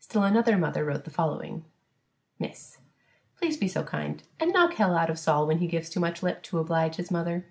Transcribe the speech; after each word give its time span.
Still 0.00 0.24
another 0.24 0.58
mother 0.58 0.84
wrote 0.84 1.04
the 1.04 1.10
following: 1.12 1.64
_Miss_: 2.40 2.78
Please 3.36 3.56
be 3.56 3.68
so 3.68 3.84
kind 3.84 4.24
an' 4.40 4.48
knock 4.50 4.74
hell 4.74 4.96
out 4.96 5.08
of 5.08 5.20
Sol 5.20 5.46
when 5.46 5.58
he 5.58 5.68
gives 5.68 5.88
too 5.88 6.00
much 6.00 6.20
lip 6.20 6.42
to 6.42 6.58
oblige 6.58 6.96
his 6.96 7.12
mother. 7.12 7.46